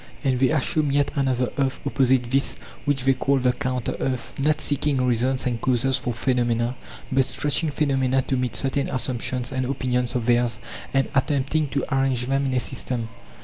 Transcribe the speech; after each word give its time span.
And 0.23 0.39
they 0.39 0.49
assume 0.49 0.91
yet 0.91 1.11
another 1.13 1.51
earth 1.59 1.79
opposite 1.85 2.23
this 2.31 2.57
which 2.85 3.03
they 3.03 3.13
call 3.13 3.37
the 3.37 3.53
counter 3.53 3.95
earth 3.99 4.33
[avriy@wv}, 4.37 4.43
not 4.45 4.59
seeking 4.59 4.97
reasons 4.97 5.45
and 5.45 5.61
causes 5.61 5.99
for 5.99 6.11
phenomena, 6.11 6.73
but 7.11 7.23
stretching 7.23 7.69
phenomena 7.69 8.23
to 8.23 8.35
meet 8.35 8.55
certain 8.55 8.89
assumptions 8.89 9.51
and 9.51 9.63
opinions 9.67 10.15
of 10.15 10.25
theirs 10.25 10.57
and 10.91 11.07
attempting 11.13 11.67
to 11.67 11.85
arrange 11.93 12.25
them 12.25 12.47
in 12.47 12.55
a 12.55 12.59
system. 12.59 13.09